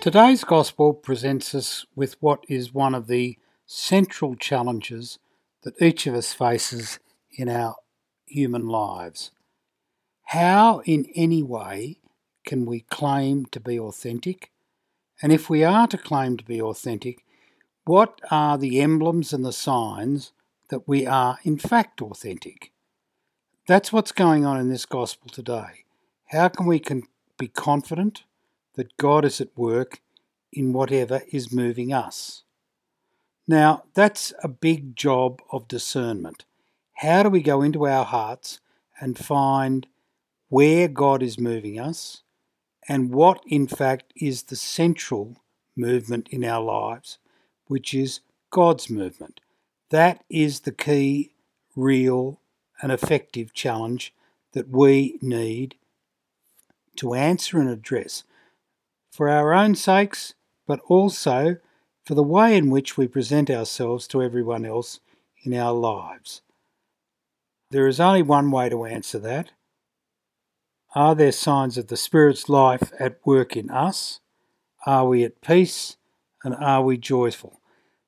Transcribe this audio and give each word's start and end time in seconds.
Today's 0.00 0.44
Gospel 0.44 0.94
presents 0.94 1.56
us 1.56 1.84
with 1.96 2.14
what 2.20 2.44
is 2.48 2.72
one 2.72 2.94
of 2.94 3.08
the 3.08 3.36
central 3.66 4.36
challenges 4.36 5.18
that 5.62 5.82
each 5.82 6.06
of 6.06 6.14
us 6.14 6.32
faces 6.32 7.00
in 7.32 7.48
our 7.48 7.74
human 8.24 8.68
lives. 8.68 9.32
How, 10.26 10.82
in 10.84 11.10
any 11.16 11.42
way, 11.42 11.98
can 12.46 12.64
we 12.64 12.82
claim 12.82 13.46
to 13.46 13.58
be 13.58 13.76
authentic? 13.76 14.52
And 15.20 15.32
if 15.32 15.50
we 15.50 15.64
are 15.64 15.88
to 15.88 15.98
claim 15.98 16.36
to 16.36 16.44
be 16.44 16.62
authentic, 16.62 17.24
what 17.84 18.20
are 18.30 18.56
the 18.56 18.80
emblems 18.80 19.32
and 19.32 19.44
the 19.44 19.52
signs 19.52 20.32
that 20.70 20.86
we 20.86 21.08
are 21.08 21.40
in 21.42 21.58
fact 21.58 22.00
authentic? 22.00 22.70
That's 23.66 23.92
what's 23.92 24.12
going 24.12 24.46
on 24.46 24.60
in 24.60 24.68
this 24.68 24.86
Gospel 24.86 25.28
today. 25.28 25.84
How 26.26 26.46
can 26.46 26.66
we 26.66 26.80
be 27.36 27.48
confident 27.48 28.22
that 28.78 28.96
God 28.96 29.24
is 29.24 29.40
at 29.40 29.58
work 29.58 30.00
in 30.52 30.72
whatever 30.72 31.22
is 31.32 31.52
moving 31.52 31.92
us. 31.92 32.44
Now, 33.48 33.82
that's 33.92 34.32
a 34.40 34.46
big 34.48 34.94
job 34.94 35.42
of 35.50 35.66
discernment. 35.66 36.44
How 36.94 37.24
do 37.24 37.28
we 37.28 37.42
go 37.42 37.60
into 37.60 37.88
our 37.88 38.04
hearts 38.04 38.60
and 39.00 39.18
find 39.18 39.88
where 40.48 40.86
God 40.86 41.24
is 41.24 41.40
moving 41.40 41.80
us 41.80 42.22
and 42.88 43.12
what, 43.12 43.42
in 43.48 43.66
fact, 43.66 44.12
is 44.14 44.44
the 44.44 44.54
central 44.54 45.42
movement 45.74 46.28
in 46.30 46.44
our 46.44 46.62
lives, 46.62 47.18
which 47.66 47.92
is 47.92 48.20
God's 48.50 48.88
movement? 48.88 49.40
That 49.90 50.22
is 50.30 50.60
the 50.60 50.72
key, 50.72 51.32
real, 51.74 52.40
and 52.80 52.92
effective 52.92 53.52
challenge 53.52 54.14
that 54.52 54.68
we 54.68 55.18
need 55.20 55.74
to 56.98 57.14
answer 57.14 57.58
and 57.58 57.68
address 57.68 58.22
for 59.10 59.28
our 59.28 59.52
own 59.52 59.74
sakes, 59.74 60.34
but 60.66 60.80
also 60.88 61.56
for 62.04 62.14
the 62.14 62.22
way 62.22 62.56
in 62.56 62.70
which 62.70 62.96
we 62.96 63.06
present 63.06 63.50
ourselves 63.50 64.06
to 64.08 64.22
everyone 64.22 64.64
else 64.64 65.00
in 65.44 65.54
our 65.54 65.72
lives. 65.72 66.42
There 67.70 67.86
is 67.86 68.00
only 68.00 68.22
one 68.22 68.50
way 68.50 68.68
to 68.68 68.84
answer 68.84 69.18
that. 69.18 69.50
Are 70.94 71.14
there 71.14 71.32
signs 71.32 71.76
of 71.76 71.88
the 71.88 71.96
Spirit's 71.96 72.48
life 72.48 72.92
at 72.98 73.18
work 73.24 73.56
in 73.56 73.70
us? 73.70 74.20
Are 74.86 75.06
we 75.06 75.22
at 75.22 75.42
peace? 75.42 75.96
And 76.42 76.54
are 76.54 76.82
we 76.82 76.96
joyful? 76.96 77.60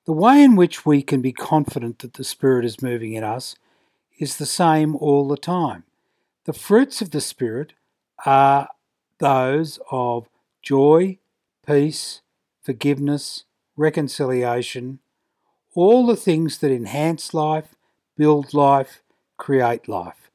The 0.06 0.12
way 0.12 0.42
in 0.42 0.56
which 0.56 0.86
we 0.86 1.02
can 1.02 1.20
be 1.20 1.32
confident 1.32 1.98
that 1.98 2.14
the 2.14 2.24
Spirit 2.24 2.64
is 2.64 2.80
moving 2.80 3.12
in 3.12 3.24
us 3.24 3.54
is 4.18 4.36
the 4.36 4.46
same 4.46 4.96
all 4.96 5.28
the 5.28 5.36
time. 5.36 5.84
The 6.46 6.52
fruits 6.52 7.02
of 7.02 7.10
the 7.10 7.20
Spirit 7.20 7.74
are 8.24 8.68
those 9.18 9.78
of 9.90 10.28
joy, 10.62 11.18
peace, 11.66 12.20
forgiveness, 12.62 13.44
reconciliation, 13.76 15.00
all 15.74 16.06
the 16.06 16.16
things 16.16 16.58
that 16.58 16.70
enhance 16.70 17.32
life, 17.32 17.74
build 18.16 18.52
life, 18.52 19.02
create 19.36 19.88
life. 19.88 20.30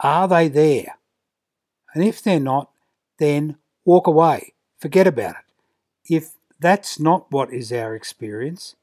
Are 0.00 0.26
they 0.26 0.48
there? 0.48 0.96
And 1.94 2.04
if 2.04 2.22
they're 2.22 2.40
not, 2.40 2.70
then 3.18 3.56
walk 3.84 4.06
away, 4.06 4.54
forget 4.78 5.06
about 5.06 5.36
it. 5.36 6.14
If 6.14 6.30
that's 6.58 6.98
not 6.98 7.30
what 7.30 7.52
is 7.52 7.72
our 7.72 7.94
experience, 7.94 8.76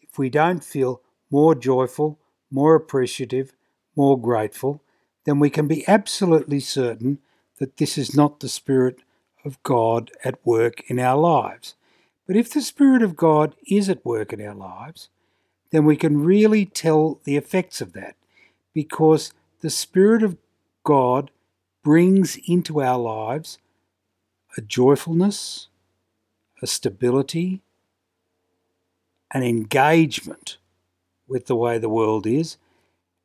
if 0.00 0.18
we 0.18 0.30
don't 0.30 0.64
feel 0.64 1.02
more 1.30 1.54
joyful, 1.54 2.18
more 2.50 2.74
appreciative, 2.74 3.52
more 3.94 4.20
grateful, 4.20 4.82
then 5.24 5.38
we 5.38 5.50
can 5.50 5.68
be 5.68 5.86
absolutely 5.86 6.60
certain 6.60 7.18
that 7.58 7.76
this 7.76 7.98
is 7.98 8.16
not 8.16 8.40
the 8.40 8.48
spirit 8.48 9.00
of 9.44 9.62
God 9.62 10.10
at 10.24 10.44
work 10.44 10.82
in 10.88 10.98
our 10.98 11.16
lives. 11.16 11.74
But 12.26 12.36
if 12.36 12.50
the 12.52 12.60
Spirit 12.60 13.02
of 13.02 13.16
God 13.16 13.54
is 13.66 13.88
at 13.88 14.04
work 14.04 14.32
in 14.32 14.40
our 14.40 14.54
lives, 14.54 15.08
then 15.70 15.84
we 15.84 15.96
can 15.96 16.22
really 16.22 16.64
tell 16.64 17.20
the 17.24 17.36
effects 17.36 17.80
of 17.80 17.92
that 17.94 18.16
because 18.74 19.32
the 19.60 19.70
Spirit 19.70 20.22
of 20.22 20.36
God 20.84 21.30
brings 21.82 22.38
into 22.46 22.80
our 22.80 22.98
lives 22.98 23.58
a 24.56 24.60
joyfulness, 24.60 25.68
a 26.62 26.66
stability, 26.66 27.62
an 29.32 29.42
engagement 29.42 30.58
with 31.28 31.46
the 31.46 31.56
way 31.56 31.78
the 31.78 31.88
world 31.88 32.26
is, 32.26 32.56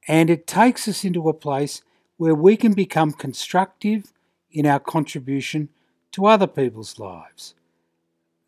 and 0.08 0.30
it 0.30 0.46
takes 0.46 0.88
us 0.88 1.03
into 1.03 1.28
a 1.28 1.34
place 1.34 1.82
where 2.18 2.36
we 2.36 2.56
can 2.56 2.74
become 2.74 3.12
constructive 3.12 4.14
in 4.52 4.66
our 4.66 4.80
contribution 4.80 5.70
to 6.16 6.26
other 6.28 6.48
people's 6.48 6.98
lives. 6.98 7.56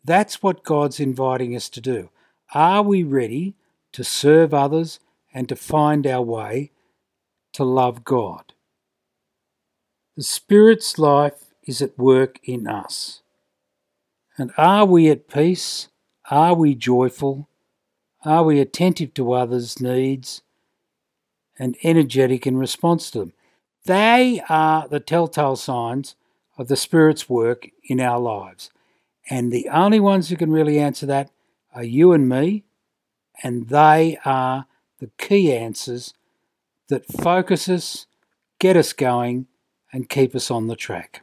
That's 0.02 0.42
what 0.42 0.64
God's 0.64 0.98
inviting 0.98 1.54
us 1.54 1.68
to 1.68 1.82
do. 1.82 2.08
Are 2.54 2.80
we 2.80 3.02
ready 3.02 3.56
to 3.92 4.02
serve 4.02 4.54
others 4.54 5.00
and 5.34 5.50
to 5.50 5.54
find 5.54 6.06
our 6.06 6.22
way 6.22 6.70
to 7.52 7.64
love 7.64 8.04
God? 8.04 8.54
The 10.16 10.22
Spirit's 10.22 10.98
life 10.98 11.52
is 11.62 11.82
at 11.82 11.98
work 11.98 12.40
in 12.42 12.66
us. 12.66 13.20
And 14.38 14.50
are 14.56 14.86
we 14.86 15.10
at 15.10 15.28
peace? 15.28 15.88
Are 16.30 16.54
we 16.54 16.74
joyful? 16.74 17.50
Are 18.24 18.44
we 18.44 18.60
attentive 18.60 19.12
to 19.14 19.32
others' 19.32 19.78
needs 19.78 20.40
and 21.58 21.76
energetic 21.82 22.46
in 22.46 22.56
response 22.56 23.10
to 23.10 23.18
them? 23.18 23.32
They 23.84 24.42
are 24.48 24.88
the 24.88 25.00
telltale 25.00 25.56
signs 25.56 26.14
of 26.58 26.68
the 26.68 26.76
Spirit's 26.76 27.28
work 27.28 27.68
in 27.84 28.00
our 28.00 28.18
lives. 28.18 28.70
And 29.30 29.52
the 29.52 29.68
only 29.68 30.00
ones 30.00 30.28
who 30.28 30.36
can 30.36 30.50
really 30.50 30.78
answer 30.78 31.06
that 31.06 31.30
are 31.74 31.84
you 31.84 32.12
and 32.12 32.28
me, 32.28 32.64
and 33.42 33.68
they 33.68 34.18
are 34.24 34.66
the 34.98 35.10
key 35.16 35.54
answers 35.54 36.12
that 36.88 37.06
focus 37.06 37.68
us, 37.68 38.06
get 38.58 38.76
us 38.76 38.92
going, 38.92 39.46
and 39.92 40.08
keep 40.08 40.34
us 40.34 40.50
on 40.50 40.66
the 40.66 40.76
track. 40.76 41.22